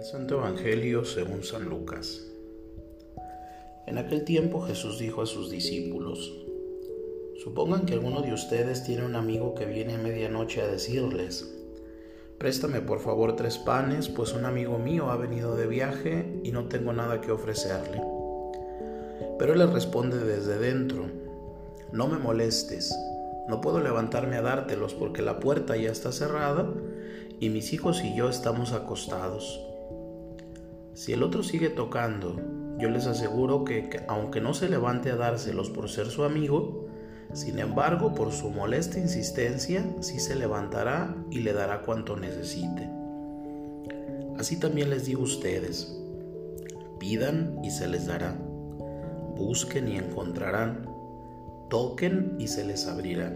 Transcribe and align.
El 0.00 0.06
Santo 0.06 0.38
Evangelio 0.38 1.04
según 1.04 1.44
San 1.44 1.68
Lucas. 1.68 2.22
En 3.86 3.98
aquel 3.98 4.24
tiempo 4.24 4.62
Jesús 4.62 4.98
dijo 4.98 5.20
a 5.20 5.26
sus 5.26 5.50
discípulos, 5.50 6.32
Supongan 7.44 7.84
que 7.84 7.92
alguno 7.92 8.22
de 8.22 8.32
ustedes 8.32 8.82
tiene 8.82 9.04
un 9.04 9.14
amigo 9.14 9.54
que 9.54 9.66
viene 9.66 9.96
a 9.96 9.98
medianoche 9.98 10.62
a 10.62 10.68
decirles, 10.68 11.54
Préstame 12.38 12.80
por 12.80 13.00
favor 13.00 13.36
tres 13.36 13.58
panes, 13.58 14.08
pues 14.08 14.32
un 14.32 14.46
amigo 14.46 14.78
mío 14.78 15.10
ha 15.10 15.18
venido 15.18 15.54
de 15.54 15.66
viaje 15.66 16.40
y 16.44 16.50
no 16.50 16.64
tengo 16.64 16.94
nada 16.94 17.20
que 17.20 17.32
ofrecerle. 17.32 18.00
Pero 19.38 19.52
él 19.52 19.58
le 19.58 19.66
responde 19.66 20.16
desde 20.16 20.56
dentro, 20.56 21.10
No 21.92 22.08
me 22.08 22.16
molestes, 22.16 22.90
no 23.48 23.60
puedo 23.60 23.80
levantarme 23.80 24.36
a 24.36 24.42
dártelos 24.42 24.94
porque 24.94 25.20
la 25.20 25.40
puerta 25.40 25.76
ya 25.76 25.90
está 25.90 26.10
cerrada 26.10 26.72
y 27.38 27.50
mis 27.50 27.74
hijos 27.74 28.02
y 28.02 28.16
yo 28.16 28.30
estamos 28.30 28.72
acostados. 28.72 29.66
Si 31.00 31.14
el 31.14 31.22
otro 31.22 31.42
sigue 31.42 31.70
tocando, 31.70 32.36
yo 32.78 32.90
les 32.90 33.06
aseguro 33.06 33.64
que, 33.64 34.02
aunque 34.06 34.42
no 34.42 34.52
se 34.52 34.68
levante 34.68 35.10
a 35.10 35.16
dárselos 35.16 35.70
por 35.70 35.88
ser 35.88 36.08
su 36.08 36.24
amigo, 36.24 36.88
sin 37.32 37.58
embargo, 37.58 38.14
por 38.14 38.32
su 38.32 38.50
molesta 38.50 38.98
insistencia, 38.98 39.82
sí 40.00 40.20
se 40.20 40.36
levantará 40.36 41.16
y 41.30 41.38
le 41.38 41.54
dará 41.54 41.80
cuanto 41.80 42.18
necesite. 42.18 42.90
Así 44.36 44.60
también 44.60 44.90
les 44.90 45.06
digo 45.06 45.22
a 45.22 45.24
ustedes, 45.24 45.98
pidan 46.98 47.58
y 47.64 47.70
se 47.70 47.88
les 47.88 48.04
dará, 48.04 48.36
busquen 49.38 49.88
y 49.88 49.96
encontrarán, 49.96 50.86
toquen 51.70 52.36
y 52.38 52.46
se 52.48 52.62
les 52.66 52.86
abrirá, 52.86 53.34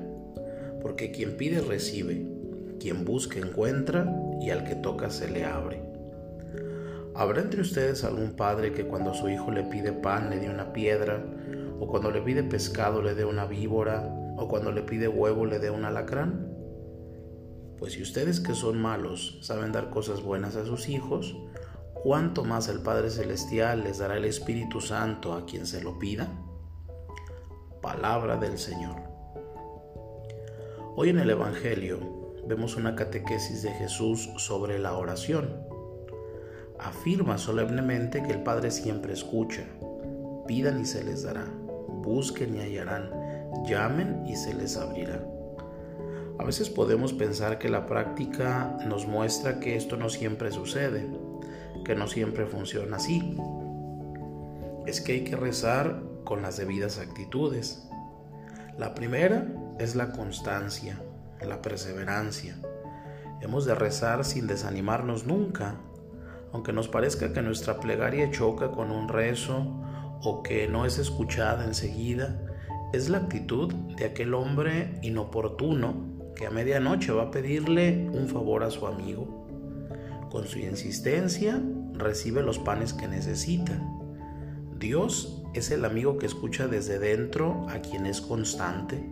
porque 0.83 1.13
quien 1.13 1.39
pide 1.39 1.63
recibe, 1.63 2.31
quien 2.79 3.07
busca 3.07 3.39
encuentra 3.39 4.15
y 4.39 4.51
al 4.51 4.65
que 4.65 4.75
toca 4.75 5.09
se 5.09 5.31
le 5.31 5.47
abre. 5.47 5.94
¿Habrá 7.17 7.43
entre 7.43 7.61
ustedes 7.61 8.03
algún 8.03 8.33
padre 8.33 8.73
que 8.73 8.89
cuando 8.89 9.15
su 9.15 9.29
hijo 9.29 9.53
le 9.53 9.63
pide 9.63 9.93
pan 9.93 10.31
le 10.31 10.41
dé 10.41 10.51
una 10.51 10.73
piedra, 10.73 11.25
o 11.79 11.87
cuando 11.87 12.11
le 12.11 12.21
pide 12.21 12.43
pescado 12.43 13.03
le 13.03 13.15
dé 13.15 13.25
una 13.25 13.47
víbora, 13.47 14.03
o 14.37 14.49
cuando 14.49 14.73
le 14.73 14.83
pide 14.83 15.07
huevo 15.07 15.47
le 15.47 15.61
dé 15.61 15.71
un 15.71 15.85
alacrán? 15.85 16.49
Pues 17.79 17.93
si 17.93 18.03
ustedes 18.03 18.41
que 18.41 18.55
son 18.55 18.83
malos 18.83 19.39
saben 19.43 19.71
dar 19.71 19.91
cosas 19.91 20.23
buenas 20.23 20.57
a 20.57 20.65
sus 20.65 20.89
hijos, 20.89 21.37
¿cuánto 21.95 22.43
más 22.43 22.67
el 22.69 22.81
Padre 22.81 23.11
Celestial 23.11 23.85
les 23.85 23.99
dará 23.99 24.17
el 24.17 24.25
Espíritu 24.25 24.81
Santo 24.81 25.35
a 25.35 25.47
quien 25.47 25.67
se 25.67 25.85
lo 25.85 26.01
pida? 26.01 26.29
Palabra 27.81 28.39
del 28.39 28.59
Señor. 28.59 28.97
Hoy 30.97 31.11
en 31.11 31.21
el 31.21 31.31
Evangelio 31.31 32.35
vemos 32.49 32.75
una 32.75 32.97
catequesis 32.97 33.63
de 33.63 33.71
Jesús 33.71 34.31
sobre 34.37 34.81
la 34.81 34.97
oración 34.97 35.74
afirma 36.85 37.39
solemnemente 37.39 38.23
que 38.23 38.33
el 38.33 38.43
Padre 38.43 38.71
siempre 38.71 39.13
escucha. 39.13 39.65
Pidan 40.47 40.81
y 40.81 40.85
se 40.85 41.03
les 41.03 41.23
dará. 41.23 41.47
Busquen 42.03 42.55
y 42.55 42.61
hallarán. 42.61 43.11
Llamen 43.67 44.27
y 44.27 44.37
se 44.37 44.53
les 44.55 44.77
abrirá. 44.77 45.25
A 46.39 46.45
veces 46.45 46.69
podemos 46.69 47.13
pensar 47.13 47.59
que 47.59 47.69
la 47.69 47.87
práctica 47.87 48.77
nos 48.87 49.07
muestra 49.07 49.61
que 49.61 49.77
esto 49.77 49.97
no 49.97 50.09
siempre 50.09 50.51
sucede, 50.51 51.09
que 51.85 51.95
no 51.95 52.07
siempre 52.09 52.45
funciona 52.47 52.97
así. 52.97 53.37
Es 54.85 55.01
que 55.01 55.13
hay 55.13 55.25
que 55.25 55.37
rezar 55.37 56.03
con 56.25 56.43
las 56.43 56.57
debidas 56.57 56.99
actitudes. 56.99 57.89
La 58.77 58.95
primera 58.95 59.47
es 59.79 59.95
la 59.95 60.13
constancia, 60.13 61.01
la 61.41 61.63
perseverancia. 61.63 62.57
Hemos 63.41 63.65
de 63.65 63.75
rezar 63.75 64.25
sin 64.25 64.47
desanimarnos 64.47 65.27
nunca, 65.27 65.77
aunque 66.55 66.73
nos 66.73 66.87
parezca 66.87 67.33
que 67.33 67.43
nuestra 67.43 67.81
plegaria 67.81 68.31
choca 68.31 68.71
con 68.71 68.93
un 68.93 69.09
rezo 69.09 69.83
o 70.23 70.45
que 70.45 70.69
no 70.69 70.87
es 70.87 70.99
escuchada 70.99 71.65
enseguida, 71.65 72.41
es 72.93 73.09
la 73.09 73.19
actitud 73.19 73.75
de 73.97 74.05
aquel 74.05 74.35
hombre 74.35 75.01
inoportuno 75.03 76.33
que 76.37 76.47
a 76.47 76.51
medianoche 76.51 77.11
va 77.11 77.25
a 77.25 77.31
pedirle 77.33 78.09
un 78.13 78.29
favor 78.29 78.63
a 78.63 78.71
su 78.71 78.87
amigo. 78.87 79.49
Con 80.31 80.47
su 80.47 80.61
insistencia 80.61 81.61
recibe 81.93 82.41
los 82.41 82.61
panes 82.61 82.93
que 82.93 83.09
necesita. 83.09 83.77
Dios 84.79 85.43
es 85.55 85.73
el 85.73 85.85
amigo 85.85 86.19
que 86.19 86.27
escucha 86.27 86.69
desde 86.69 87.01
dentro 87.01 87.67
a 87.69 87.81
quien 87.81 88.07
es 88.07 88.21
constante. 88.21 89.05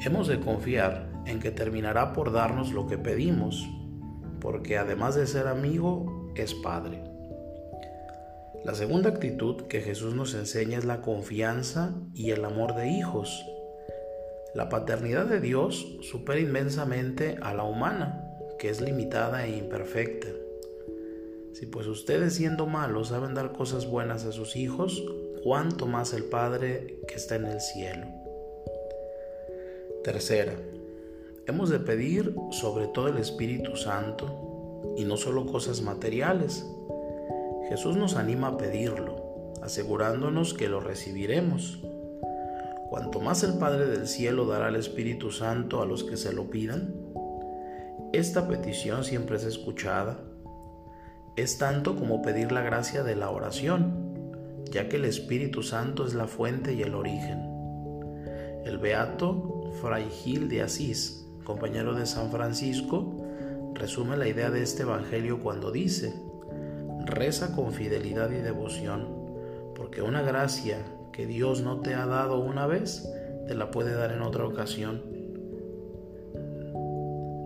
Hemos 0.00 0.28
de 0.28 0.40
confiar 0.40 1.12
en 1.26 1.40
que 1.40 1.50
terminará 1.50 2.14
por 2.14 2.32
darnos 2.32 2.72
lo 2.72 2.86
que 2.86 2.96
pedimos, 2.96 3.68
porque 4.40 4.78
además 4.78 5.14
de 5.14 5.26
ser 5.26 5.46
amigo, 5.46 6.17
es 6.42 6.54
Padre. 6.54 7.02
La 8.64 8.74
segunda 8.74 9.10
actitud 9.10 9.62
que 9.62 9.80
Jesús 9.80 10.14
nos 10.14 10.34
enseña 10.34 10.78
es 10.78 10.84
la 10.84 11.00
confianza 11.00 11.94
y 12.14 12.32
el 12.32 12.44
amor 12.44 12.74
de 12.74 12.88
hijos. 12.88 13.46
La 14.54 14.68
paternidad 14.68 15.26
de 15.26 15.40
Dios 15.40 15.98
supera 16.02 16.40
inmensamente 16.40 17.38
a 17.40 17.54
la 17.54 17.62
humana, 17.62 18.24
que 18.58 18.68
es 18.68 18.80
limitada 18.80 19.46
e 19.46 19.56
imperfecta. 19.56 20.28
Si 21.52 21.66
pues 21.66 21.86
ustedes 21.86 22.34
siendo 22.34 22.66
malos 22.66 23.08
saben 23.08 23.34
dar 23.34 23.52
cosas 23.52 23.86
buenas 23.86 24.24
a 24.24 24.32
sus 24.32 24.56
hijos, 24.56 25.02
cuánto 25.44 25.86
más 25.86 26.12
el 26.12 26.24
Padre 26.24 27.00
que 27.06 27.14
está 27.14 27.36
en 27.36 27.46
el 27.46 27.60
cielo. 27.60 28.06
Tercera, 30.04 30.54
hemos 31.46 31.70
de 31.70 31.78
pedir 31.78 32.34
sobre 32.50 32.88
todo 32.88 33.08
el 33.08 33.18
Espíritu 33.18 33.76
Santo 33.76 34.47
y 34.96 35.04
no 35.04 35.16
solo 35.16 35.46
cosas 35.46 35.82
materiales. 35.82 36.66
Jesús 37.68 37.96
nos 37.96 38.16
anima 38.16 38.48
a 38.48 38.56
pedirlo, 38.56 39.52
asegurándonos 39.62 40.54
que 40.54 40.68
lo 40.68 40.80
recibiremos. 40.80 41.82
Cuanto 42.90 43.20
más 43.20 43.42
el 43.44 43.58
Padre 43.58 43.86
del 43.86 44.08
Cielo 44.08 44.46
dará 44.46 44.68
el 44.68 44.76
Espíritu 44.76 45.30
Santo 45.30 45.82
a 45.82 45.86
los 45.86 46.04
que 46.04 46.16
se 46.16 46.32
lo 46.32 46.48
pidan, 46.50 46.94
esta 48.12 48.48
petición 48.48 49.04
siempre 49.04 49.36
es 49.36 49.44
escuchada. 49.44 50.18
Es 51.36 51.58
tanto 51.58 51.94
como 51.94 52.22
pedir 52.22 52.52
la 52.52 52.62
gracia 52.62 53.02
de 53.02 53.14
la 53.14 53.30
oración, 53.30 54.64
ya 54.70 54.88
que 54.88 54.96
el 54.96 55.04
Espíritu 55.04 55.62
Santo 55.62 56.06
es 56.06 56.14
la 56.14 56.26
fuente 56.26 56.72
y 56.72 56.80
el 56.80 56.94
origen. 56.94 57.42
El 58.64 58.78
beato 58.78 59.70
Fray 59.82 60.08
Gil 60.08 60.48
de 60.48 60.62
Asís, 60.62 61.26
compañero 61.44 61.94
de 61.94 62.06
San 62.06 62.30
Francisco, 62.30 63.14
resume 63.78 64.16
la 64.16 64.28
idea 64.28 64.50
de 64.50 64.62
este 64.62 64.82
Evangelio 64.82 65.40
cuando 65.40 65.70
dice, 65.70 66.14
reza 67.04 67.54
con 67.54 67.72
fidelidad 67.72 68.30
y 68.30 68.36
devoción, 68.36 69.08
porque 69.74 70.02
una 70.02 70.22
gracia 70.22 70.78
que 71.12 71.26
Dios 71.26 71.62
no 71.62 71.80
te 71.80 71.94
ha 71.94 72.06
dado 72.06 72.40
una 72.40 72.66
vez, 72.66 73.08
te 73.46 73.54
la 73.54 73.70
puede 73.70 73.94
dar 73.94 74.12
en 74.12 74.22
otra 74.22 74.46
ocasión. 74.46 75.02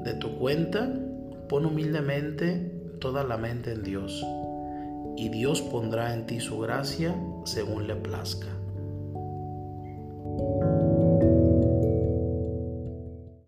De 0.04 0.15
tu 0.15 0.38
cuenta, 0.38 0.92
pon 1.48 1.66
humildemente 1.66 2.72
toda 2.98 3.22
la 3.25 3.37
mente 3.37 3.72
en 3.72 3.82
Dios, 3.82 4.25
y 5.16 5.28
Dios 5.28 5.60
pondrá 5.60 6.15
en 6.15 6.26
ti 6.26 6.41
su 6.41 6.59
gracia 6.59 7.15
según 7.44 7.87
le 7.87 7.94
plazca. 7.94 8.48